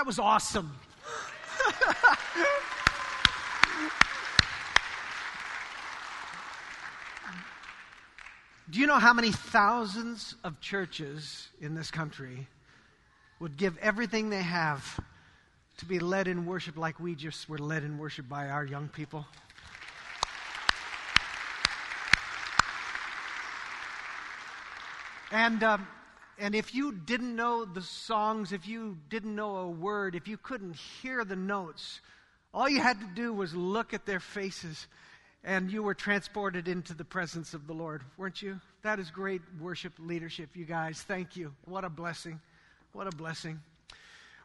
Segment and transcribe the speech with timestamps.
[0.00, 0.72] That was awesome.
[8.70, 12.46] Do you know how many thousands of churches in this country
[13.40, 15.00] would give everything they have
[15.78, 18.88] to be led in worship like we just were led in worship by our young
[18.88, 19.26] people?
[25.32, 25.86] And, um,
[26.38, 30.36] and if you didn't know the songs, if you didn't know a word, if you
[30.36, 32.00] couldn't hear the notes,
[32.52, 34.88] all you had to do was look at their faces
[35.44, 38.60] and you were transported into the presence of the Lord, weren't you?
[38.82, 41.00] That is great worship leadership, you guys.
[41.00, 41.54] Thank you.
[41.64, 42.40] What a blessing.
[42.92, 43.60] What a blessing.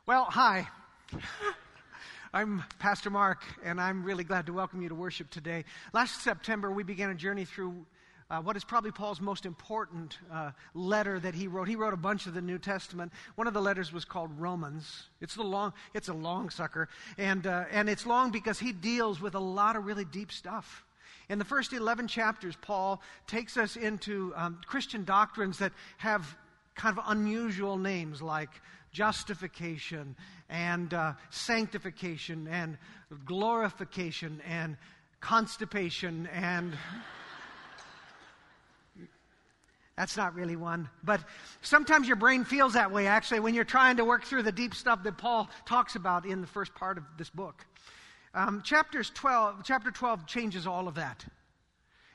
[0.06, 0.68] Well, hi.
[2.34, 5.66] I'm Pastor Mark, and I'm really glad to welcome you to worship today.
[5.94, 7.88] Last September, we began a journey through
[8.30, 11.68] uh, what is probably Paul's most important uh, letter that he wrote.
[11.68, 13.12] He wrote a bunch of the New Testament.
[13.34, 15.08] One of the letters was called Romans.
[15.22, 15.74] It's the long.
[15.96, 19.76] It's a long sucker, and uh, and it's long because he deals with a lot
[19.76, 20.86] of really deep stuff.
[21.30, 26.38] In the first eleven chapters, Paul takes us into um, Christian doctrines that have
[26.76, 28.50] kind of unusual names like
[28.92, 30.16] justification
[30.50, 32.78] and uh, sanctification and
[33.26, 34.78] glorification and
[35.20, 36.78] constipation and
[39.98, 40.90] That's not really one.
[41.04, 41.22] But
[41.62, 44.76] sometimes your brain feels that way, actually, when you're trying to work through the deep
[44.76, 47.66] stuff that Paul talks about in the first part of this book.
[48.34, 51.24] Um, chapters 12, chapter 12 changes all of that.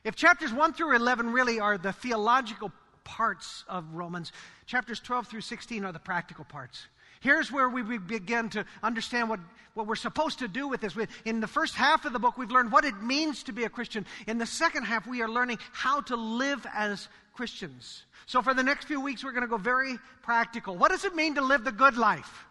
[0.05, 2.71] If chapters 1 through 11 really are the theological
[3.05, 4.33] parts of Romans,
[4.67, 6.87] chapters 12 through 16 are the practical parts.
[7.21, 9.41] Here's where we begin to understand what,
[9.75, 10.97] what we're supposed to do with this.
[11.27, 13.69] In the first half of the book, we've learned what it means to be a
[13.69, 14.07] Christian.
[14.27, 18.05] In the second half, we are learning how to live as Christians.
[18.25, 20.77] So for the next few weeks, we're going to go very practical.
[20.77, 22.47] What does it mean to live the good life?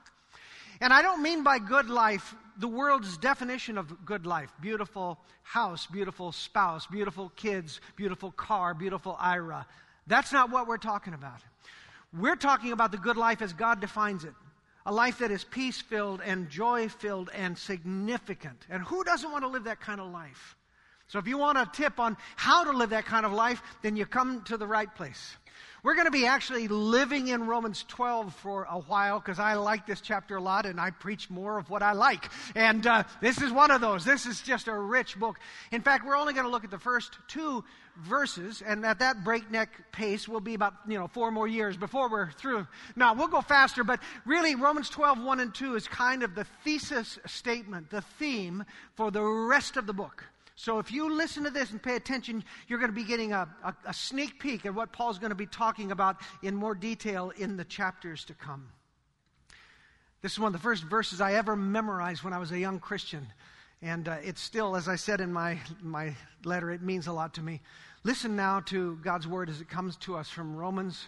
[0.81, 5.88] And I don't mean by good life the world's definition of good life beautiful house,
[5.88, 9.66] beautiful spouse, beautiful kids, beautiful car, beautiful IRA.
[10.08, 11.40] That's not what we're talking about.
[12.18, 14.34] We're talking about the good life as God defines it
[14.86, 18.66] a life that is peace filled and joy filled and significant.
[18.70, 20.56] And who doesn't want to live that kind of life?
[21.08, 23.96] So if you want a tip on how to live that kind of life, then
[23.96, 25.38] you come to the right place.
[25.81, 29.88] We're going to be actually living in Romans 12 for a while because I like
[29.88, 32.29] this chapter a lot and I preach more of what I like.
[32.53, 34.03] And uh, this is one of those.
[34.03, 35.39] This is just a rich book.
[35.72, 37.63] In fact, we're only going to look at the first two
[37.97, 42.09] verses, and at that breakneck pace we'll be about you know four more years before
[42.09, 42.66] we're through.
[42.95, 46.45] Now we'll go faster, but really Romans 12, 1 and 2 is kind of the
[46.63, 48.63] thesis statement, the theme
[48.95, 50.25] for the rest of the book.
[50.59, 53.47] So if you listen to this and pay attention, you're going to be getting a,
[53.64, 57.31] a, a sneak peek at what Paul's going to be talking about in more detail
[57.38, 58.68] in the chapters to come.
[60.22, 62.81] This is one of the first verses I ever memorized when I was a young
[62.81, 63.25] Christian.
[63.81, 67.36] And uh, it's still, as I said in my, my letter, it means a lot
[67.36, 67.62] to me.
[68.03, 71.08] Listen now to God's word as it comes to us from Romans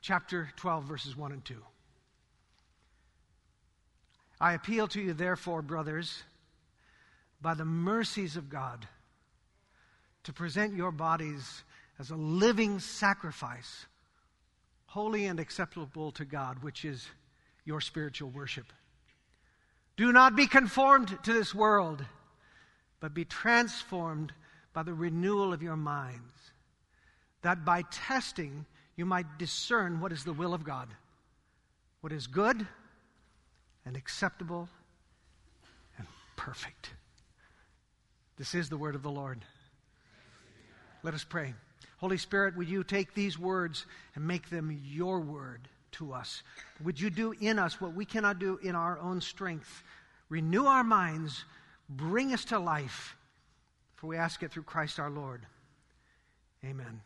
[0.00, 1.54] chapter 12, verses 1 and 2.
[4.40, 6.22] I appeal to you, therefore, brothers
[7.40, 8.86] by the mercies of God
[10.24, 11.62] to present your bodies
[11.98, 13.86] as a living sacrifice,
[14.86, 17.08] holy and acceptable to God, which is
[17.64, 18.72] your spiritual worship.
[19.96, 22.04] Do not be conformed to this world,
[23.00, 24.32] but be transformed
[24.72, 26.34] by the renewal of your minds,
[27.42, 28.66] that by testing
[28.96, 30.88] you might discern what is the will of God,
[32.00, 32.66] what is good
[33.84, 34.68] and acceptable
[35.98, 36.90] and perfect.
[38.36, 39.40] This is the word of the Lord.
[41.02, 41.54] Let us pray.
[41.98, 46.42] Holy Spirit, would you take these words and make them your word to us?
[46.84, 49.82] Would you do in us what we cannot do in our own strength?
[50.28, 51.44] Renew our minds,
[51.88, 53.16] bring us to life,
[53.94, 55.46] for we ask it through Christ our Lord.
[56.64, 57.00] Amen.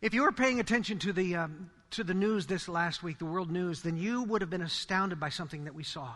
[0.00, 3.26] If you were paying attention to the, um, to the news this last week, the
[3.26, 6.14] world news, then you would have been astounded by something that we saw.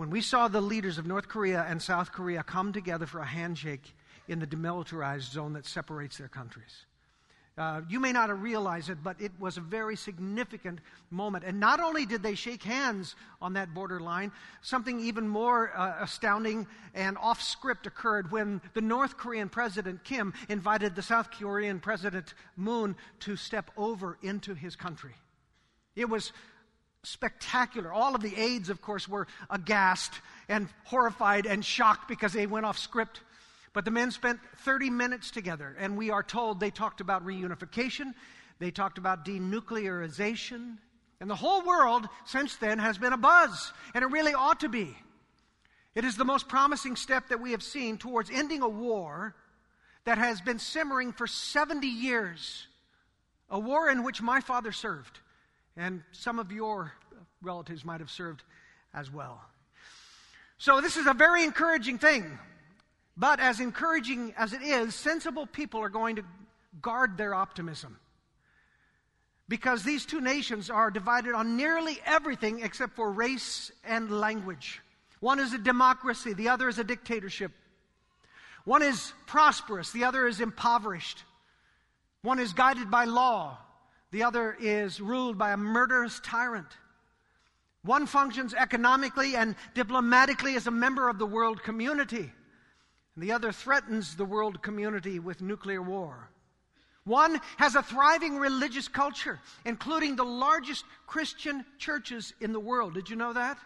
[0.00, 3.26] When we saw the leaders of North Korea and South Korea come together for a
[3.26, 3.94] handshake
[4.28, 6.86] in the demilitarized zone that separates their countries.
[7.58, 10.78] Uh, you may not have realized it, but it was a very significant
[11.10, 11.44] moment.
[11.44, 14.32] And not only did they shake hands on that borderline,
[14.62, 20.32] something even more uh, astounding and off script occurred when the North Korean President Kim
[20.48, 25.12] invited the South Korean President Moon to step over into his country.
[25.94, 26.32] It was
[27.02, 27.92] spectacular.
[27.92, 30.12] All of the aides, of course, were aghast
[30.48, 33.20] and horrified and shocked because they went off script.
[33.72, 38.14] But the men spent 30 minutes together, and we are told they talked about reunification,
[38.58, 40.76] they talked about denuclearization,
[41.20, 44.68] and the whole world since then has been a buzz, and it really ought to
[44.68, 44.96] be.
[45.94, 49.34] It is the most promising step that we have seen towards ending a war
[50.04, 52.66] that has been simmering for 70 years,
[53.50, 55.18] a war in which my father served,
[55.76, 56.92] and some of your
[57.42, 58.42] relatives might have served
[58.94, 59.40] as well.
[60.58, 62.38] So, this is a very encouraging thing.
[63.16, 66.24] But as encouraging as it is, sensible people are going to
[66.80, 67.98] guard their optimism.
[69.48, 74.80] Because these two nations are divided on nearly everything except for race and language.
[75.18, 77.52] One is a democracy, the other is a dictatorship.
[78.64, 81.24] One is prosperous, the other is impoverished.
[82.22, 83.58] One is guided by law,
[84.10, 86.66] the other is ruled by a murderous tyrant.
[87.82, 92.30] One functions economically and diplomatically as a member of the world community,
[93.14, 96.28] and the other threatens the world community with nuclear war.
[97.04, 102.94] One has a thriving religious culture, including the largest Christian churches in the world.
[102.94, 103.58] Did you know that?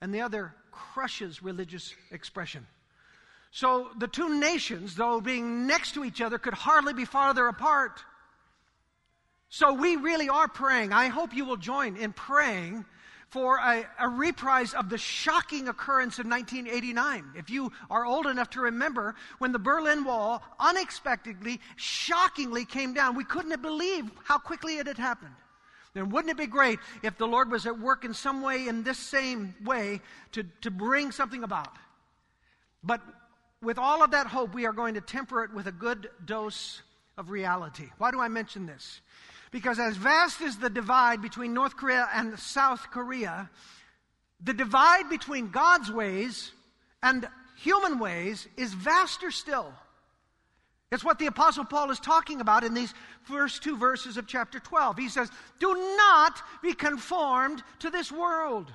[0.00, 2.66] And the other crushes religious expression.
[3.50, 8.02] So the two nations, though being next to each other, could hardly be farther apart.
[9.48, 10.92] So we really are praying.
[10.92, 12.84] I hope you will join in praying
[13.28, 17.32] for a, a, reprise of the shocking occurrence of 1989.
[17.36, 23.16] If you are old enough to remember when the Berlin Wall unexpectedly, shockingly came down,
[23.16, 25.34] we couldn't believe how quickly it had happened.
[25.92, 28.82] Then wouldn't it be great if the Lord was at work in some way, in
[28.82, 30.00] this same way,
[30.32, 31.72] to, to bring something about?
[32.84, 33.00] But
[33.62, 36.82] with all of that hope, we are going to temper it with a good dose
[37.16, 37.88] of reality.
[37.98, 39.00] Why do I mention this?
[39.56, 43.48] Because as vast as the divide between North Korea and South Korea,
[44.44, 46.52] the divide between God's ways
[47.02, 47.26] and
[47.56, 49.72] human ways is vaster still.
[50.92, 52.92] It's what the Apostle Paul is talking about in these
[53.22, 54.98] first two verses of chapter 12.
[54.98, 58.70] He says, Do not be conformed to this world.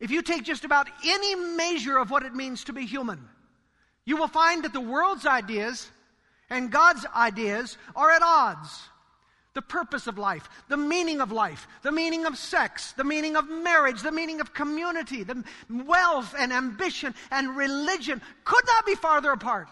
[0.00, 3.28] If you take just about any measure of what it means to be human,
[4.06, 5.90] you will find that the world's ideas
[6.48, 8.88] and God's ideas are at odds.
[9.54, 13.48] The purpose of life, the meaning of life, the meaning of sex, the meaning of
[13.48, 19.30] marriage, the meaning of community, the wealth and ambition and religion could not be farther
[19.30, 19.68] apart.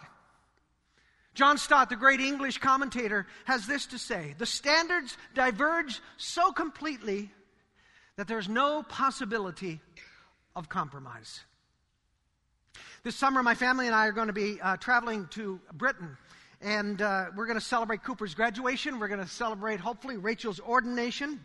[1.34, 7.30] John Stott, the great English commentator, has this to say The standards diverge so completely
[8.16, 9.80] that there's no possibility
[10.54, 11.40] of compromise.
[13.02, 16.16] This summer, my family and I are going to be uh, traveling to Britain.
[16.62, 19.00] And uh, we're going to celebrate Cooper's graduation.
[19.00, 21.44] We're going to celebrate, hopefully, Rachel's ordination.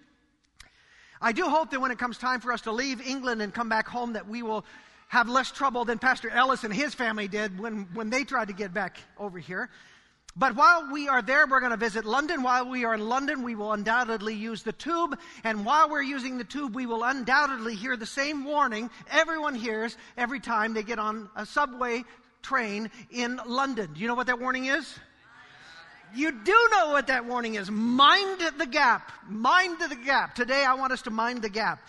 [1.20, 3.68] I do hope that when it comes time for us to leave England and come
[3.68, 4.64] back home, that we will
[5.08, 8.54] have less trouble than Pastor Ellis and his family did when, when they tried to
[8.54, 9.72] get back over here.
[10.36, 12.44] But while we are there, we're going to visit London.
[12.44, 15.18] While we are in London, we will undoubtedly use the tube.
[15.44, 19.98] And while we're using the tube, we will undoubtedly hear the same warning everyone hears
[20.16, 22.04] every time they get on a subway
[22.44, 23.94] train in London.
[23.94, 25.00] Do you know what that warning is?
[26.16, 27.70] You do know what that warning is.
[27.70, 29.12] Mind the gap.
[29.28, 30.36] Mind the gap.
[30.36, 31.80] Today, I want us to mind the gap.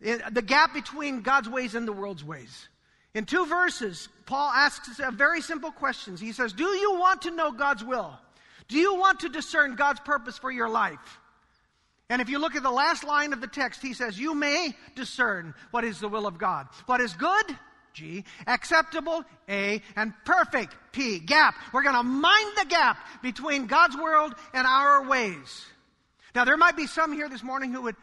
[0.00, 2.68] The gap between God's ways and the world's ways.
[3.14, 6.20] In two verses, Paul asks a very simple questions.
[6.20, 8.18] He says, Do you want to know God's will?
[8.68, 11.18] Do you want to discern God's purpose for your life?
[12.10, 14.74] And if you look at the last line of the text, he says, You may
[14.94, 16.68] discern what is the will of God.
[16.86, 17.46] What is good?
[17.92, 18.24] G.
[18.46, 19.24] Acceptable?
[19.48, 19.82] A.
[19.96, 20.74] And perfect?
[20.92, 21.18] P.
[21.18, 21.54] Gap.
[21.72, 25.66] We're going to mind the gap between God's world and our ways.
[26.34, 27.96] Now, there might be some here this morning who would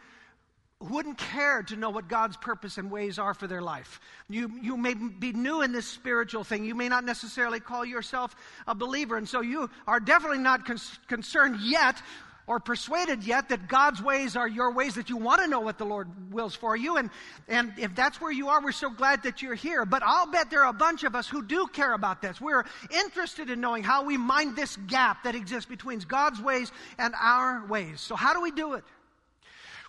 [0.78, 3.98] wouldn't care to know what God's purpose and ways are for their life.
[4.28, 6.64] You, you may be new in this spiritual thing.
[6.64, 9.16] You may not necessarily call yourself a believer.
[9.16, 10.78] And so you are definitely not con-
[11.08, 12.00] concerned yet
[12.46, 15.78] or persuaded yet that God's ways are your ways, that you want to know what
[15.78, 16.96] the Lord wills for you.
[16.96, 17.10] And,
[17.48, 19.84] and if that's where you are, we're so glad that you're here.
[19.84, 22.40] But I'll bet there are a bunch of us who do care about this.
[22.40, 27.14] We're interested in knowing how we mind this gap that exists between God's ways and
[27.20, 28.00] our ways.
[28.00, 28.84] So, how do we do it?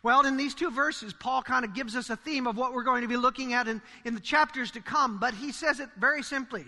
[0.01, 2.83] Well, in these two verses, Paul kind of gives us a theme of what we're
[2.83, 5.89] going to be looking at in, in the chapters to come, but he says it
[5.97, 6.65] very simply.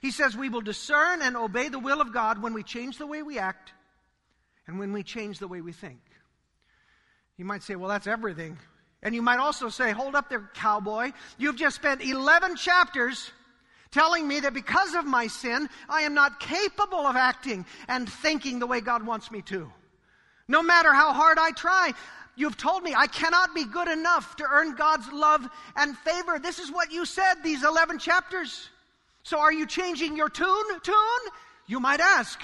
[0.00, 3.06] He says, We will discern and obey the will of God when we change the
[3.06, 3.72] way we act
[4.68, 5.98] and when we change the way we think.
[7.36, 8.58] You might say, Well, that's everything.
[9.02, 11.12] And you might also say, Hold up there, cowboy.
[11.38, 13.32] You've just spent 11 chapters
[13.90, 18.58] telling me that because of my sin, I am not capable of acting and thinking
[18.58, 19.72] the way God wants me to.
[20.46, 21.92] No matter how hard I try,
[22.36, 26.38] You've told me I cannot be good enough to earn God's love and favor.
[26.38, 28.70] This is what you said these 11 chapters.
[29.24, 30.80] So are you changing your tune?
[30.84, 30.94] Tune?
[31.66, 32.40] You might ask.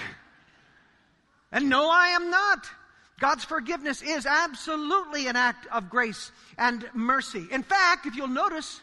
[1.55, 2.67] And no, I am not.
[3.17, 7.47] God's forgiveness is absolutely an act of grace and mercy.
[7.49, 8.81] In fact, if you'll notice,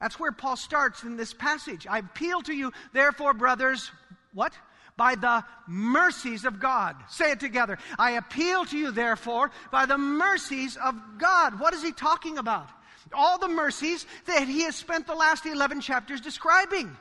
[0.00, 1.84] that's where Paul starts in this passage.
[1.90, 3.90] I appeal to you, therefore, brothers,
[4.32, 4.52] what?
[4.96, 6.94] By the mercies of God.
[7.08, 7.76] Say it together.
[7.98, 11.58] I appeal to you, therefore, by the mercies of God.
[11.58, 12.68] What is he talking about?
[13.12, 16.96] All the mercies that he has spent the last 11 chapters describing.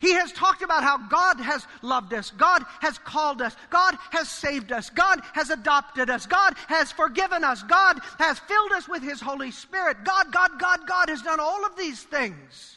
[0.00, 4.28] He has talked about how God has loved us, God has called us, God has
[4.28, 9.02] saved us, God has adopted us, God has forgiven us, God has filled us with
[9.02, 10.04] His Holy Spirit.
[10.04, 12.76] God, God, God, God has done all of these things.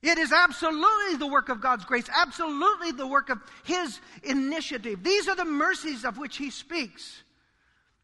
[0.00, 5.02] It is absolutely the work of God's grace, absolutely the work of His initiative.
[5.02, 7.22] These are the mercies of which He speaks.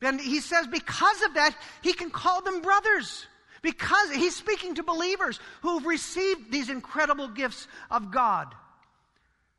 [0.02, 3.26] And He says, because of that, He can call them brothers.
[3.64, 8.54] Because he's speaking to believers who've received these incredible gifts of God.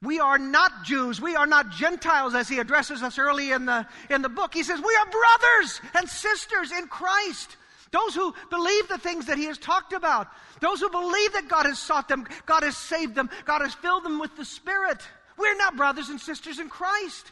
[0.04, 1.20] We are not Jews.
[1.20, 4.54] We are not Gentiles, as he addresses us early in the, in the book.
[4.54, 7.58] He says, We are brothers and sisters in Christ.
[7.90, 10.28] Those who believe the things that he has talked about.
[10.62, 14.04] Those who believe that God has sought them, God has saved them, God has filled
[14.04, 15.02] them with the Spirit.
[15.36, 17.32] We're not brothers and sisters in Christ.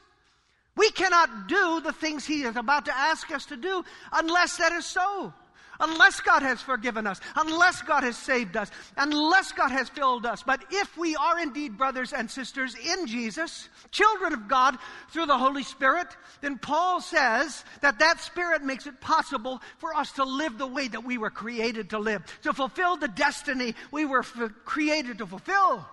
[0.75, 4.71] We cannot do the things he is about to ask us to do unless that
[4.71, 5.35] is so
[5.79, 10.43] unless God has forgiven us, unless God has saved us, unless God has filled us.
[10.43, 14.77] But if we are indeed brothers and sisters in Jesus, children of God
[15.11, 16.07] through the Holy Spirit,
[16.41, 20.87] then Paul says that that Spirit makes it possible for us to live the way
[20.87, 25.27] that we were created to live, to fulfill the destiny we were f- created to
[25.27, 25.85] fulfill.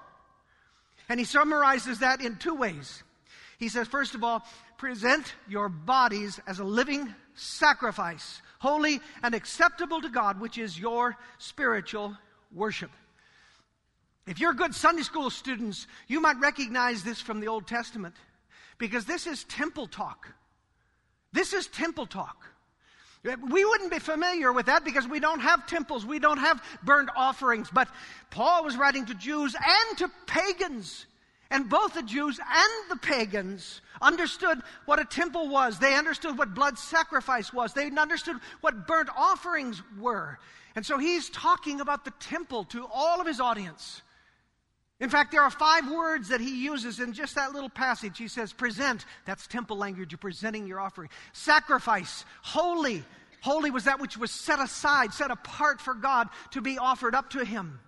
[1.08, 3.02] And he summarizes that in two ways.
[3.60, 4.44] He says, first of all,
[4.76, 11.16] present your bodies as a living sacrifice holy and acceptable to God, which is your
[11.38, 12.16] spiritual
[12.52, 12.90] worship.
[14.26, 18.14] If you're good Sunday school students, you might recognize this from the Old Testament
[18.78, 20.28] because this is temple talk.
[21.32, 22.44] This is temple talk.
[23.22, 27.10] We wouldn't be familiar with that because we don't have temples, we don't have burnt
[27.16, 27.68] offerings.
[27.70, 27.88] But
[28.30, 31.06] Paul was writing to Jews and to pagans.
[31.50, 35.78] And both the Jews and the pagans understood what a temple was.
[35.78, 37.74] They understood what blood sacrifice was.
[37.74, 40.38] They understood what burnt offerings were.
[40.76, 44.02] And so he's talking about the temple to all of his audience.
[45.00, 48.16] In fact, there are five words that he uses in just that little passage.
[48.18, 51.08] He says, present, that's temple language, you're presenting your offering.
[51.32, 53.02] Sacrifice, holy.
[53.40, 57.30] Holy was that which was set aside, set apart for God to be offered up
[57.30, 57.80] to him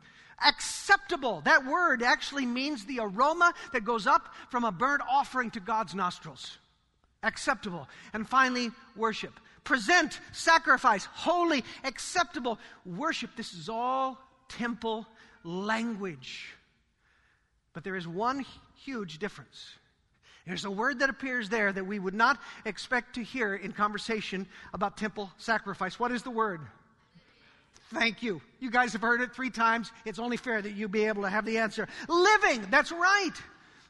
[0.47, 1.43] acceptable.
[1.45, 5.95] That word actually means the aroma that goes up from a burnt offering to God's
[5.95, 6.59] nostrils.
[7.23, 7.89] Acceptable.
[8.13, 9.39] And finally, worship.
[9.65, 12.59] Present, sacrifice, holy, acceptable.
[12.85, 13.31] Worship.
[13.37, 14.19] This is all
[14.49, 15.07] temple
[15.45, 16.55] language.
[17.73, 18.45] But there is one
[18.85, 19.67] huge difference.
[20.47, 24.49] There's a word that appears there that we would not expect to hear in conversation
[24.75, 26.01] about temple sacrifice.
[26.01, 26.61] What is the word?
[27.93, 28.41] Thank you.
[28.59, 29.93] You guys have heard it three times.
[30.05, 31.89] It's only fair that you be able to have the answer.
[32.09, 33.33] Living, that's right.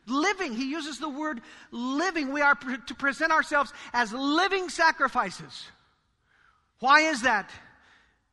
[0.06, 0.54] Living.
[0.54, 1.40] He uses the word
[1.71, 2.32] living.
[2.32, 5.66] We are to present ourselves as living sacrifices.
[6.80, 7.50] Why is that?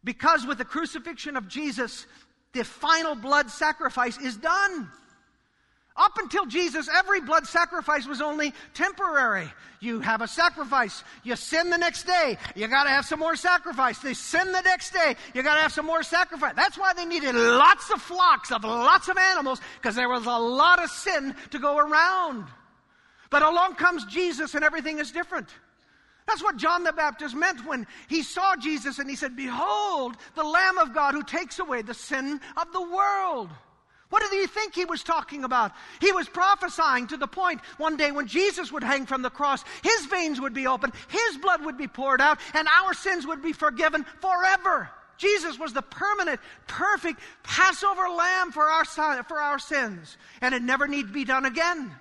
[0.03, 2.07] Because with the crucifixion of Jesus,
[2.53, 4.89] the final blood sacrifice is done.
[5.99, 9.51] Up until Jesus, every blood sacrifice was only temporary.
[9.81, 13.35] You have a sacrifice, you sin the next day, you got to have some more
[13.35, 13.99] sacrifice.
[13.99, 16.53] They sin the next day, you got to have some more sacrifice.
[16.55, 20.37] That's why they needed lots of flocks of lots of animals because there was a
[20.37, 22.45] lot of sin to go around.
[23.29, 25.49] But along comes Jesus and everything is different.
[26.27, 30.43] That's what John the Baptist meant when he saw Jesus and he said, Behold, the
[30.43, 33.49] Lamb of God who takes away the sin of the world.
[34.09, 35.71] What did he think he was talking about?
[36.01, 39.63] He was prophesying to the point one day when Jesus would hang from the cross,
[39.83, 43.43] his veins would be opened, his blood would be poured out, and our sins would
[43.43, 44.89] be forgiven forever.
[45.17, 50.87] Jesus was the permanent, perfect Passover lamb for our, for our sins, and it never
[50.87, 51.91] need to be done again.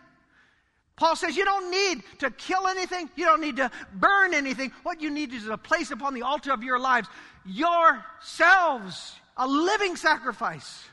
[0.96, 4.72] Paul says you don't need to kill anything, you don't need to burn anything.
[4.82, 7.08] What you need is to place upon the altar of your lives
[7.44, 10.84] yourselves, a living sacrifice.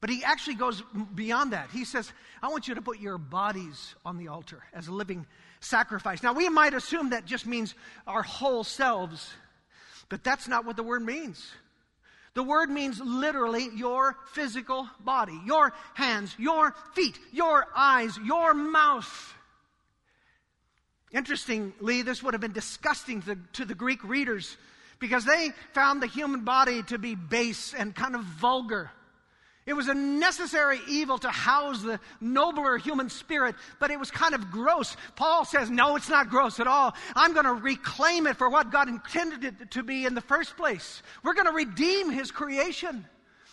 [0.00, 0.82] But he actually goes
[1.14, 1.70] beyond that.
[1.72, 5.26] He says, I want you to put your bodies on the altar as a living
[5.60, 6.22] sacrifice.
[6.22, 7.74] Now, we might assume that just means
[8.06, 9.28] our whole selves,
[10.08, 11.50] but that's not what the word means.
[12.34, 19.34] The word means literally your physical body, your hands, your feet, your eyes, your mouth.
[21.10, 24.56] Interestingly, this would have been disgusting to, to the Greek readers
[25.00, 28.90] because they found the human body to be base and kind of vulgar.
[29.68, 34.34] It was a necessary evil to house the nobler human spirit, but it was kind
[34.34, 34.96] of gross.
[35.14, 36.94] Paul says, No, it's not gross at all.
[37.14, 40.56] I'm going to reclaim it for what God intended it to be in the first
[40.56, 41.02] place.
[41.22, 43.04] We're going to redeem his creation.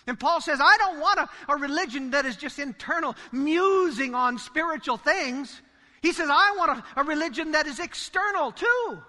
[0.07, 4.37] And Paul says, I don't want a, a religion that is just internal, musing on
[4.37, 5.61] spiritual things.
[6.01, 9.03] He says, I want a, a religion that is external too.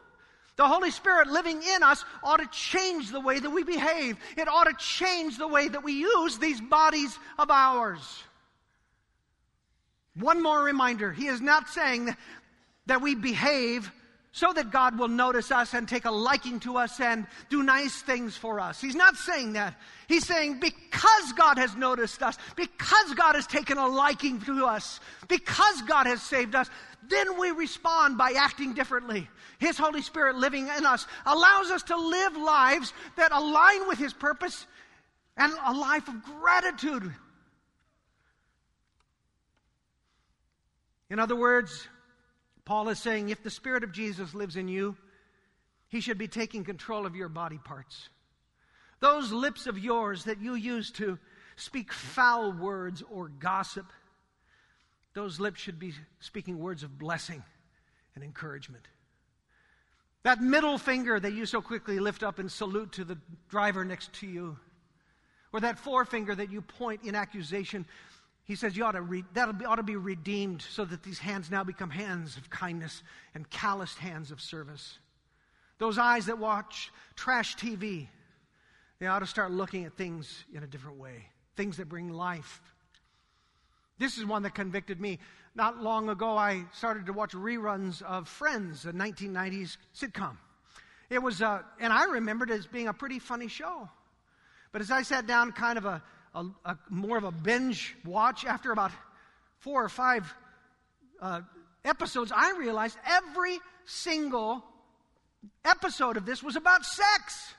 [0.56, 4.16] The Holy Spirit living in us ought to change the way that we behave.
[4.36, 8.22] It ought to change the way that we use these bodies of ours.
[10.14, 12.16] One more reminder He is not saying
[12.86, 13.92] that we behave
[14.36, 18.02] so that God will notice us and take a liking to us and do nice
[18.02, 18.78] things for us.
[18.78, 19.80] He's not saying that.
[20.08, 25.00] He's saying because God has noticed us, because God has taken a liking to us,
[25.26, 26.68] because God has saved us,
[27.08, 29.26] then we respond by acting differently.
[29.58, 34.12] His Holy Spirit living in us allows us to live lives that align with His
[34.12, 34.66] purpose
[35.38, 37.10] and a life of gratitude.
[41.08, 41.88] In other words,
[42.66, 44.96] Paul is saying if the Spirit of Jesus lives in you,
[45.88, 48.10] He should be taking control of your body parts.
[49.00, 51.18] Those lips of yours that you use to
[51.54, 53.86] speak foul words or gossip,
[55.14, 57.42] those lips should be speaking words of blessing
[58.14, 58.84] and encouragement.
[60.24, 63.16] That middle finger that you so quickly lift up and salute to the
[63.48, 64.58] driver next to you,
[65.52, 67.86] or that forefinger that you point in accusation,
[68.46, 71.50] he says you ought to re- that ought to be redeemed so that these hands
[71.50, 73.02] now become hands of kindness
[73.34, 74.98] and calloused hands of service.
[75.78, 78.06] Those eyes that watch trash TV,
[79.00, 81.26] they ought to start looking at things in a different way,
[81.56, 82.62] things that bring life.
[83.98, 85.18] This is one that convicted me.
[85.56, 90.36] Not long ago, I started to watch reruns of Friends, a 1990s sitcom.
[91.10, 93.88] It was, uh, and I remembered it as being a pretty funny show.
[94.70, 96.02] But as I sat down, kind of a
[96.34, 98.92] a, a more of a binge watch after about
[99.60, 100.32] four or five
[101.20, 101.40] uh,
[101.84, 104.64] episodes, I realized every single
[105.64, 107.54] episode of this was about sex.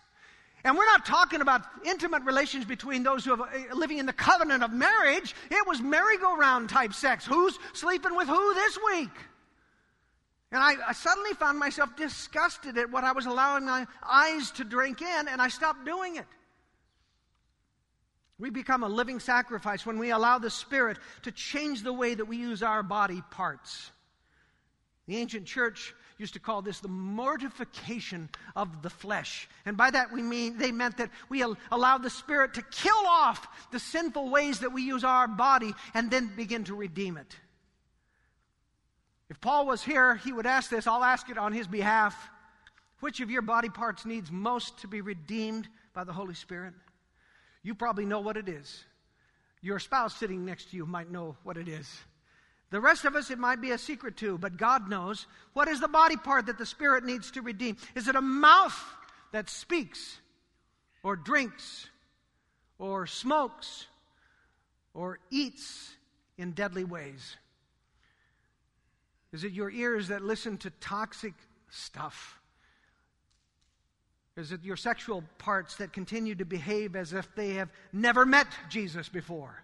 [0.63, 4.13] And we're not talking about intimate relations between those who are uh, living in the
[4.13, 5.36] covenant of marriage.
[5.49, 7.25] It was merry-go-round type sex.
[7.25, 9.12] Who's sleeping with who this week?
[10.51, 14.63] And I, I, suddenly found myself disgusted at what I was allowing my eyes to
[14.63, 16.25] drink in, and I stopped doing it.
[18.39, 22.26] We become a living sacrifice when we allow the Spirit to change the way that
[22.26, 23.91] we use our body parts.
[25.08, 29.47] The ancient church used to call this the mortification of the flesh.
[29.65, 33.47] And by that we mean they meant that we allow the spirit to kill off
[33.71, 37.36] the sinful ways that we use our body and then begin to redeem it.
[39.30, 40.88] If Paul was here, he would ask this.
[40.88, 42.30] I'll ask it on his behalf.
[43.00, 46.73] Which of your body parts needs most to be redeemed by the Holy Spirit?
[47.67, 48.86] You probably know what it is.
[49.62, 51.99] Your spouse sitting next to you might know what it is.
[52.69, 55.27] The rest of us, it might be a secret too, but God knows.
[55.51, 57.75] What is the body part that the Spirit needs to redeem?
[57.93, 58.82] Is it a mouth
[59.34, 60.21] that speaks,
[61.03, 61.89] or drinks,
[62.80, 63.88] or smokes,
[64.93, 65.91] or eats
[66.38, 67.36] in deadly ways?
[69.34, 71.34] Is it your ears that listen to toxic
[71.69, 72.39] stuff?
[74.38, 78.47] Is it your sexual parts that continue to behave as if they have never met
[78.69, 79.63] Jesus before?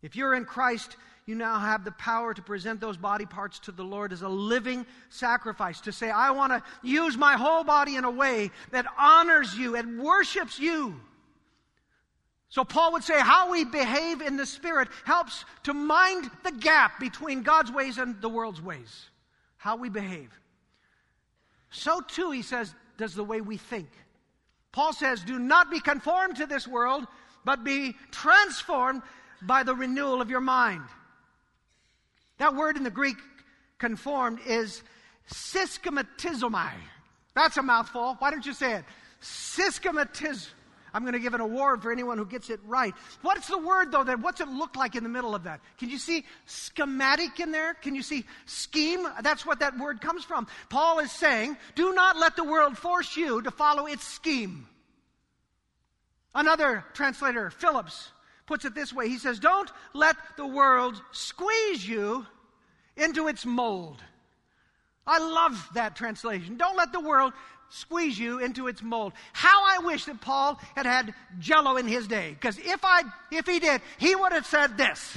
[0.00, 0.96] If you're in Christ,
[1.26, 4.28] you now have the power to present those body parts to the Lord as a
[4.28, 5.82] living sacrifice.
[5.82, 9.76] To say, I want to use my whole body in a way that honors you
[9.76, 10.98] and worships you.
[12.48, 17.00] So Paul would say, how we behave in the Spirit helps to mind the gap
[17.00, 19.10] between God's ways and the world's ways.
[19.56, 20.30] How we behave.
[21.70, 23.88] So too, he says, does the way we think.
[24.72, 27.06] Paul says, Do not be conformed to this world,
[27.44, 29.02] but be transformed
[29.42, 30.82] by the renewal of your mind.
[32.38, 33.16] That word in the Greek,
[33.78, 34.82] conformed, is
[35.32, 36.72] syschematizomai.
[37.34, 38.16] That's a mouthful.
[38.18, 38.84] Why don't you say it?
[39.22, 40.48] Syschematizomai.
[40.96, 42.94] I'm going to give an award for anyone who gets it right.
[43.20, 44.02] What's the word, though?
[44.02, 45.60] That what's it look like in the middle of that?
[45.76, 47.74] Can you see schematic in there?
[47.74, 49.06] Can you see scheme?
[49.20, 50.46] That's what that word comes from.
[50.70, 54.66] Paul is saying, do not let the world force you to follow its scheme.
[56.34, 58.10] Another translator, Phillips,
[58.46, 59.10] puts it this way.
[59.10, 62.24] He says, don't let the world squeeze you
[62.96, 64.02] into its mold.
[65.06, 66.56] I love that translation.
[66.56, 67.34] Don't let the world
[67.68, 69.12] squeeze you into its mold.
[69.32, 72.30] How I wish that Paul had had jello in his day.
[72.30, 75.16] Because if I, if he did, he would have said this.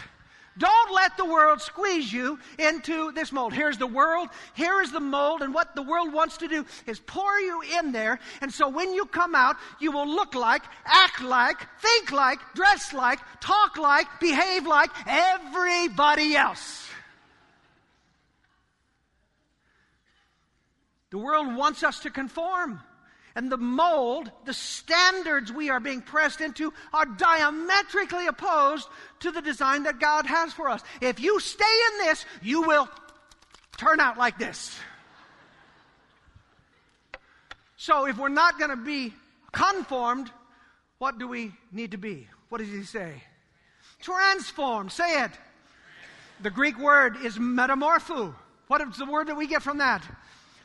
[0.58, 3.54] Don't let the world squeeze you into this mold.
[3.54, 7.00] Here's the world, here is the mold, and what the world wants to do is
[7.00, 8.20] pour you in there.
[8.42, 12.94] And so when you come out, you will look like, act like, think like, dress
[12.94, 16.90] like, talk like, behave like everybody else.
[21.12, 22.82] The world wants us to conform.
[23.36, 28.88] And the mold, the standards we are being pressed into, are diametrically opposed
[29.22, 30.82] to the design that God has for us.
[31.00, 32.90] If you stay in this, you will
[33.78, 34.78] turn out like this.
[37.78, 39.14] So if we're not going to be
[39.52, 40.30] conformed,
[40.98, 42.28] what do we need to be?
[42.50, 43.24] What does he say?
[44.02, 44.92] Transformed.
[44.92, 45.32] Say it.
[46.42, 48.34] The Greek word is metamorpho.
[48.68, 50.04] What is the word that we get from that?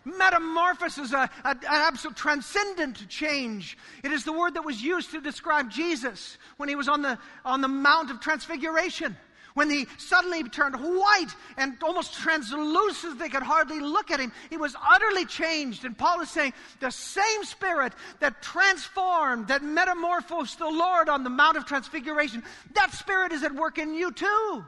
[0.04, 3.78] Metamorphosis, a, a, an absolute transcendent change.
[4.02, 7.18] It is the word that was used to describe Jesus when he was on the,
[7.44, 9.16] on the Mount of Transfiguration.
[9.54, 14.32] When he suddenly turned white and almost translucent, they could hardly look at him.
[14.50, 15.84] He was utterly changed.
[15.84, 21.30] And Paul is saying the same spirit that transformed, that metamorphosed the Lord on the
[21.30, 22.42] Mount of Transfiguration,
[22.74, 24.64] that spirit is at work in you too.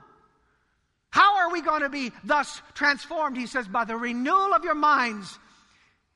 [1.16, 3.38] How are we going to be thus transformed?
[3.38, 5.38] He says, by the renewal of your minds.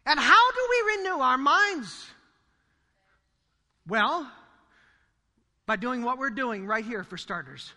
[0.04, 2.06] And how do we renew our minds?
[3.88, 4.30] Well,
[5.64, 7.72] by doing what we're doing right here, for starters,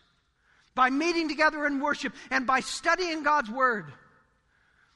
[0.75, 3.93] by meeting together in worship, and by studying God's Word.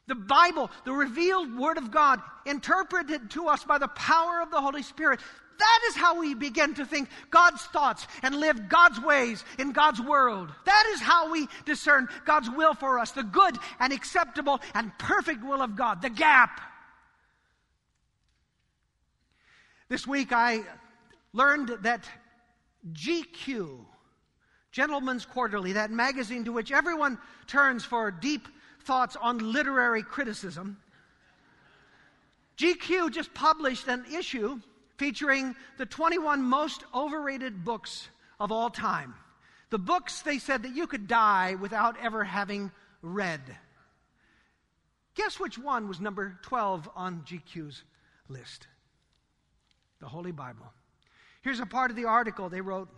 [0.07, 4.59] The Bible, the revealed Word of God, interpreted to us by the power of the
[4.59, 5.21] Holy Spirit.
[5.57, 10.01] That is how we begin to think God's thoughts and live God's ways in God's
[10.01, 10.49] world.
[10.65, 15.43] That is how we discern God's will for us, the good and acceptable and perfect
[15.43, 16.61] will of God, the gap.
[19.89, 20.61] This week I
[21.33, 22.07] learned that
[22.93, 23.85] GQ,
[24.71, 27.17] Gentleman's Quarterly, that magazine to which everyone
[27.47, 28.47] turns for deep
[28.83, 30.77] thoughts on literary criticism,
[32.57, 34.59] GQ just published an issue
[34.97, 39.13] featuring the 21 most overrated books of all time.
[39.69, 43.41] The books they said that you could die without ever having read.
[45.15, 47.83] Guess which one was number 12 on GQ's
[48.29, 48.67] list?
[49.99, 50.71] The Holy Bible.
[51.41, 52.89] Here's a part of the article they wrote.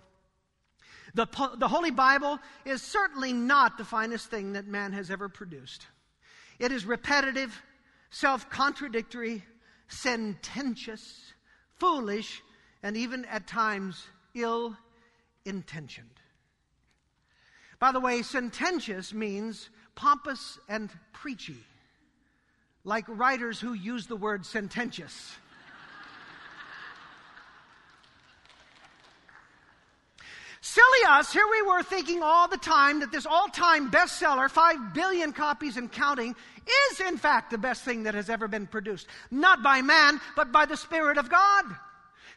[1.13, 5.87] The, the Holy Bible is certainly not the finest thing that man has ever produced.
[6.59, 7.61] It is repetitive,
[8.11, 9.43] self contradictory,
[9.87, 11.33] sententious,
[11.79, 12.41] foolish,
[12.83, 14.75] and even at times ill
[15.45, 16.07] intentioned.
[17.79, 21.63] By the way, sententious means pompous and preachy,
[22.83, 25.31] like writers who use the word sententious.
[30.61, 34.93] Silly us, here we were thinking all the time that this all time bestseller, 5
[34.93, 36.35] billion copies and counting,
[36.91, 39.07] is in fact the best thing that has ever been produced.
[39.31, 41.65] Not by man, but by the Spirit of God.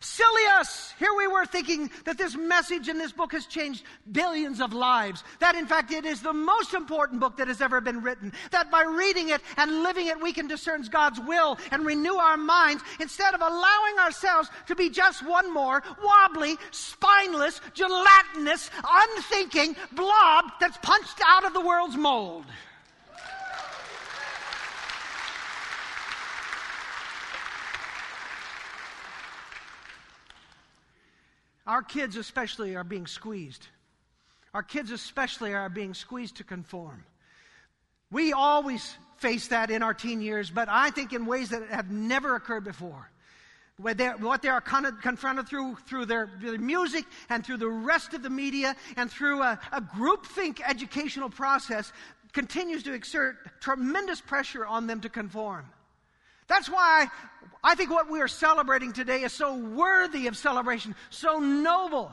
[0.03, 0.93] Silly us!
[0.99, 5.23] Here we were thinking that this message in this book has changed billions of lives.
[5.39, 8.33] That in fact it is the most important book that has ever been written.
[8.51, 12.37] That by reading it and living it, we can discern God's will and renew our
[12.37, 20.47] minds instead of allowing ourselves to be just one more wobbly, spineless, gelatinous, unthinking blob
[20.61, 22.45] that's punched out of the world's mold.
[31.67, 33.67] Our kids, especially, are being squeezed.
[34.55, 37.05] Our kids, especially, are being squeezed to conform.
[38.11, 41.91] We always face that in our teen years, but I think in ways that have
[41.91, 43.09] never occurred before.
[43.79, 48.23] What they, are con- confronted through, through their, their, music and through the rest of
[48.23, 51.93] the media and through a, a groupthink educational process
[52.33, 55.65] continues to exert tremendous pressure on them to conform.
[56.53, 57.09] That's why
[57.65, 62.13] I think what we are celebrating today is so worthy of celebration, so noble.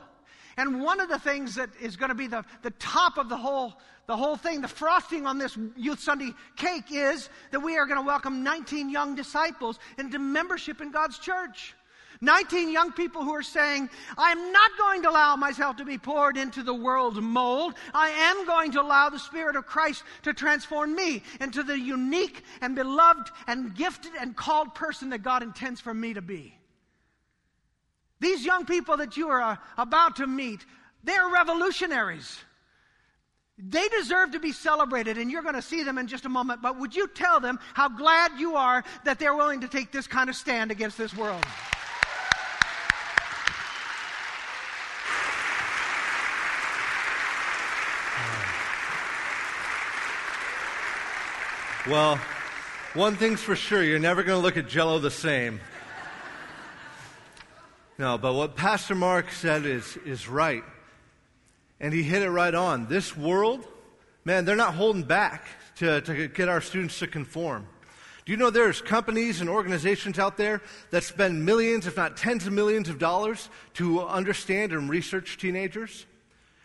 [0.56, 3.36] And one of the things that is going to be the, the top of the
[3.36, 3.73] whole,
[4.08, 7.99] the whole thing, the frosting on this Youth Sunday cake is that we are going
[7.99, 11.75] to welcome 19 young disciples into membership in God's church.
[12.21, 16.36] 19 young people who are saying, I'm not going to allow myself to be poured
[16.36, 17.75] into the world's mold.
[17.93, 22.43] I am going to allow the Spirit of Christ to transform me into the unique
[22.60, 26.53] and beloved and gifted and called person that God intends for me to be.
[28.19, 30.65] These young people that you are uh, about to meet,
[31.05, 32.38] they're revolutionaries.
[33.58, 36.62] They deserve to be celebrated, and you're going to see them in just a moment.
[36.62, 40.05] But would you tell them how glad you are that they're willing to take this
[40.05, 41.45] kind of stand against this world?
[51.89, 52.19] Well,
[52.93, 55.60] one thing's for sure you're never going to look at Jello the same.
[57.97, 60.63] No, but what Pastor Mark said is, is right.
[61.80, 62.86] And he hit it right on.
[62.86, 63.65] This world,
[64.23, 65.47] man, they're not holding back
[65.78, 67.65] to, to get our students to conform.
[68.23, 72.45] Do you know there's companies and organizations out there that spend millions, if not tens
[72.45, 76.06] of millions of dollars to understand and research teenagers?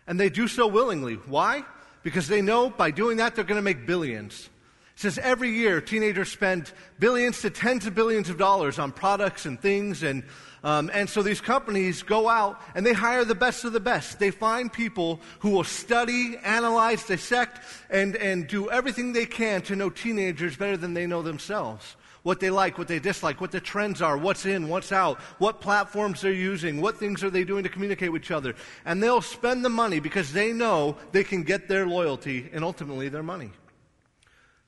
[0.06, 1.14] And they do so willingly.
[1.14, 1.64] Why?
[2.02, 4.50] Because they know by doing that they're going to make billions.
[4.96, 9.60] Says every year teenagers spend billions to tens of billions of dollars on products and
[9.60, 10.22] things and
[10.64, 14.18] um, and so these companies go out and they hire the best of the best.
[14.18, 19.76] They find people who will study, analyze, dissect, and, and do everything they can to
[19.76, 21.96] know teenagers better than they know themselves.
[22.22, 25.60] What they like, what they dislike, what the trends are, what's in, what's out, what
[25.60, 28.54] platforms they're using, what things are they doing to communicate with each other.
[28.86, 33.10] And they'll spend the money because they know they can get their loyalty and ultimately
[33.10, 33.50] their money.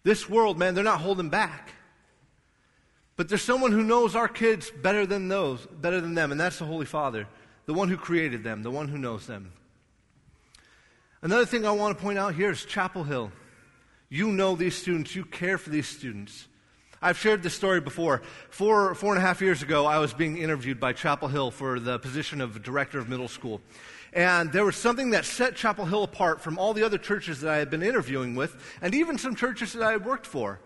[0.07, 1.73] This world, man, they're not holding back.
[3.17, 6.61] But there's someone who knows our kids better than those, better than them, and that's
[6.61, 7.27] the Holy Father,
[7.65, 9.51] the one who created them, the one who knows them.
[11.23, 13.33] Another thing I want to point out here is Chapel Hill.
[14.09, 16.47] You know these students, you care for these students.
[17.03, 18.23] I've shared this story before.
[18.49, 21.81] Four, four and a half years ago, I was being interviewed by Chapel Hill for
[21.81, 23.61] the position of director of middle school.
[24.13, 27.51] And there was something that set Chapel Hill apart from all the other churches that
[27.51, 30.61] I had been interviewing with, and even some churches that I had worked for.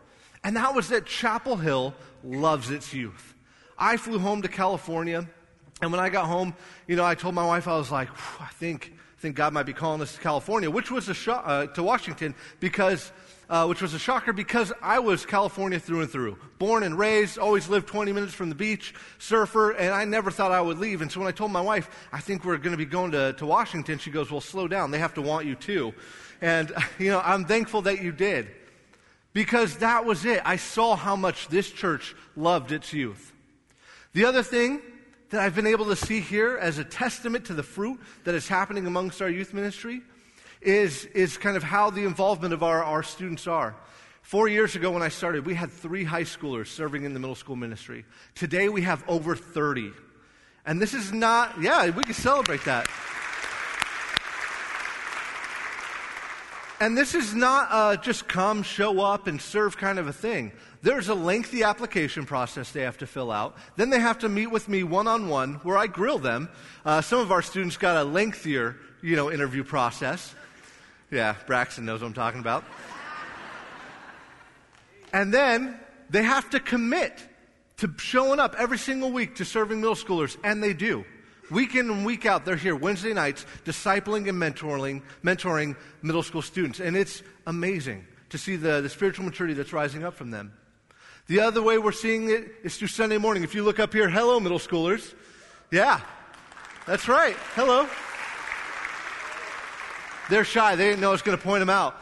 [0.45, 3.35] And that was that Chapel Hill loves its youth.
[3.79, 5.27] I flew home to California,
[5.83, 6.55] and when I got home,
[6.87, 8.09] you know, I told my wife, I was like,
[8.41, 11.67] I think, I think God might be calling us to California, which was a uh,
[11.69, 13.11] to Washington, because,
[13.51, 16.39] uh, which was a shocker because I was California through and through.
[16.61, 20.53] Born and raised, always lived 20 minutes from the beach, surfer, and I never thought
[20.53, 21.03] I would leave.
[21.03, 23.33] And so when I told my wife, I think we're going to be going to,
[23.35, 24.93] to Washington, she goes, well, slow down.
[24.93, 25.93] They have to want you too.
[26.41, 28.49] And, you know, I'm thankful that you did.
[29.33, 30.41] Because that was it.
[30.45, 33.33] I saw how much this church loved its youth.
[34.13, 34.81] The other thing
[35.31, 38.47] that I've been able to see here as a testament to the fruit that is
[38.47, 40.03] happening amongst our youth ministry
[40.61, 43.75] is, is kind of how the involvement of our, our students are.
[44.23, 47.35] Four years ago, when I started, we had three high schoolers serving in the middle
[47.35, 48.05] school ministry.
[48.35, 49.93] Today, we have over 30.
[50.67, 52.87] And this is not, yeah, we can celebrate that.
[56.81, 60.53] And this is not uh, just come, show up, and serve kind of a thing.
[60.81, 63.57] There's a lengthy application process they have to fill out.
[63.77, 66.49] Then they have to meet with me one on one, where I grill them.
[66.85, 70.35] Uh, some of our students got a lengthier, you know, interview process.
[71.11, 72.65] Yeah, Braxton knows what I'm talking about.
[75.13, 77.27] And then they have to commit
[77.79, 81.05] to showing up every single week to serving middle schoolers, and they do.
[81.51, 86.43] Week in and week out, they're here Wednesday nights discipling and mentoring, mentoring middle school
[86.43, 86.79] students.
[86.79, 90.53] And it's amazing to see the, the spiritual maturity that's rising up from them.
[91.27, 93.43] The other way we're seeing it is through Sunday morning.
[93.43, 95.13] If you look up here, hello, middle schoolers.
[95.73, 96.01] Yeah,
[96.87, 97.37] that's right.
[97.55, 97.89] Hello.
[100.31, 100.77] They're shy.
[100.77, 102.01] They didn't know I was going to point them out.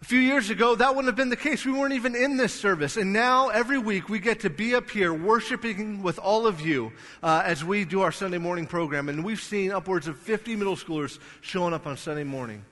[0.00, 1.66] A few years ago, that wouldn't have been the case.
[1.66, 2.96] We weren't even in this service.
[2.96, 6.92] And now, every week, we get to be up here worshiping with all of you
[7.20, 9.08] uh, as we do our Sunday morning program.
[9.08, 12.64] And we've seen upwards of 50 middle schoolers showing up on Sunday morning.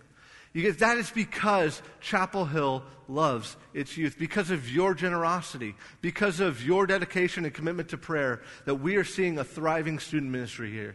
[0.52, 6.38] You get, that is because Chapel Hill loves its youth, because of your generosity, because
[6.38, 10.70] of your dedication and commitment to prayer, that we are seeing a thriving student ministry
[10.70, 10.94] here.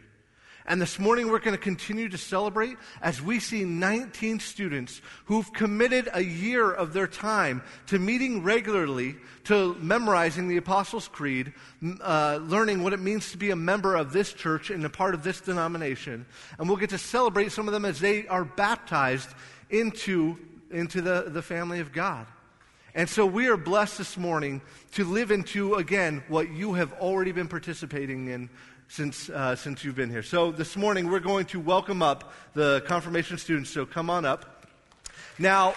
[0.66, 5.52] And this morning we're going to continue to celebrate as we see 19 students who've
[5.54, 11.54] committed a year of their time to meeting regularly, to memorizing the Apostles' Creed,
[12.02, 15.16] uh, learning what it means to be a member of this church and a part
[15.16, 16.26] of this denomination.
[16.60, 19.30] And we'll get to celebrate some of them as they are baptized
[19.72, 20.38] into,
[20.70, 22.28] into the, the family of God.
[22.94, 27.32] And so we are blessed this morning to live into, again, what you have already
[27.32, 28.50] been participating in
[28.92, 30.22] since, uh, since you've been here.
[30.22, 34.66] So this morning we're going to welcome up the confirmation students, so come on up.
[35.40, 35.76] Now,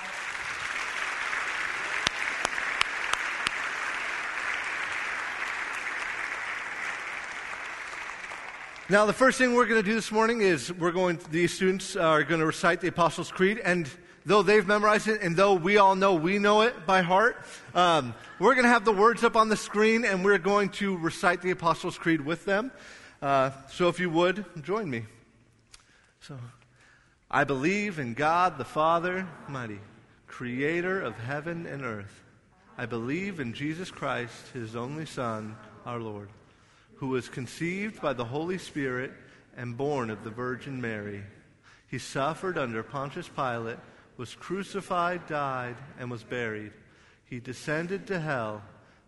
[8.91, 11.55] Now, the first thing we're going to do this morning is we're going, To, these
[11.55, 13.59] students are going to recite the Apostles' Creed.
[13.65, 13.89] And
[14.27, 18.15] though they've memorized it and though we all know we know it by heart, um,
[18.39, 21.41] we're going to have the words up on the screen and we're going to recite
[21.41, 22.73] the Apostles' Creed with them.
[23.25, 25.03] Uh, so if you would, join me.
[26.21, 26.37] So,
[27.31, 29.81] I believe in God the Father mighty,
[30.27, 32.23] creator of heaven and earth.
[32.77, 35.57] I believe in Jesus Christ, his only Son,
[35.87, 36.29] our Lord,
[36.97, 39.11] who was conceived by the Holy Spirit
[39.57, 41.23] and born of the Virgin Mary.
[41.89, 43.79] He suffered under Pontius Pilate,
[44.19, 46.73] was crucified, died, and was buried.
[47.25, 48.61] He descended to hell.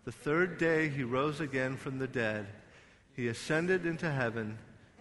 [0.06, 2.46] The third day he rose again from the dead.
[3.16, 4.58] He ascended into heaven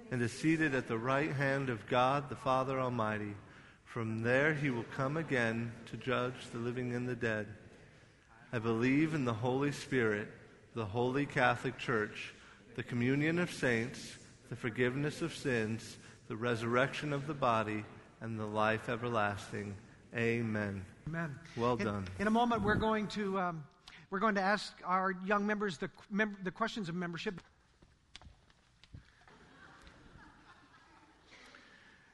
[0.10, 3.36] and is seated at the right hand of God the Father Almighty.
[3.84, 7.48] From there he will come again to judge the living and the dead.
[8.54, 10.30] I believe in the Holy Spirit,
[10.76, 12.34] the holy Catholic Church,
[12.76, 14.18] the communion of saints,
[14.50, 15.98] the forgiveness of sins,
[16.30, 17.84] the resurrection of the body,
[18.22, 19.76] and the life everlasting.
[20.16, 20.86] Amen.
[21.08, 21.36] Amen.
[21.58, 22.08] Well In- done.
[22.20, 23.64] In a moment, we're going to um,
[24.10, 27.42] we're going to ask our young members the mem- the questions of membership.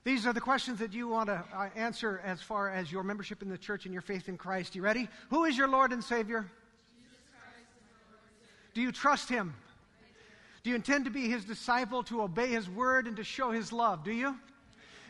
[0.03, 3.43] These are the questions that you want to uh, answer as far as your membership
[3.43, 4.75] in the church and your faith in Christ.
[4.75, 5.07] You ready?
[5.29, 6.49] Who is your Lord and Savior?
[6.95, 7.67] Jesus Christ.
[8.73, 9.53] Do you trust Him?
[10.63, 13.71] Do you intend to be His disciple, to obey His word, and to show His
[13.71, 14.03] love?
[14.03, 14.35] Do you?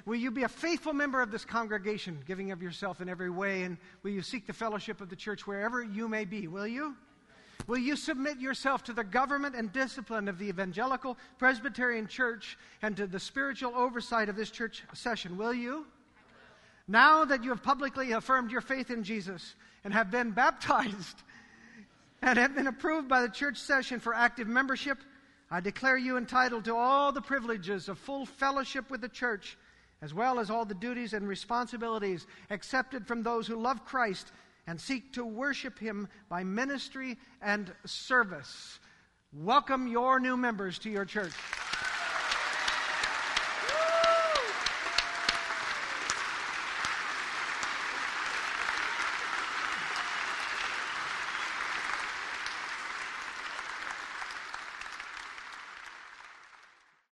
[0.05, 3.63] Will you be a faithful member of this congregation, giving of yourself in every way?
[3.63, 6.47] And will you seek the fellowship of the church wherever you may be?
[6.47, 6.95] Will you?
[7.67, 12.97] Will you submit yourself to the government and discipline of the Evangelical Presbyterian Church and
[12.97, 15.37] to the spiritual oversight of this church session?
[15.37, 15.85] Will you?
[16.87, 21.23] Now that you have publicly affirmed your faith in Jesus and have been baptized
[22.21, 24.97] and have been approved by the church session for active membership,
[25.49, 29.57] I declare you entitled to all the privileges of full fellowship with the church,
[30.01, 34.31] as well as all the duties and responsibilities accepted from those who love Christ
[34.67, 38.79] and seek to worship Him by ministry and service.
[39.33, 41.33] Welcome your new members to your church.